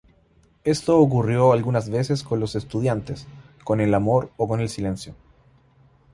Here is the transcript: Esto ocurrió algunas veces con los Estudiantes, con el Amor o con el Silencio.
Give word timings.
Esto 0.63 0.97
ocurrió 0.97 1.51
algunas 1.53 1.91
veces 1.91 2.23
con 2.23 2.39
los 2.39 2.55
Estudiantes, 2.55 3.27
con 3.63 3.81
el 3.81 3.93
Amor 3.93 4.31
o 4.35 4.47
con 4.47 4.59
el 4.59 4.67
Silencio. 4.69 5.13